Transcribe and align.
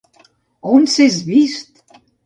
On 0.77 0.89
s'és 0.95 1.21
vist! 1.31 1.85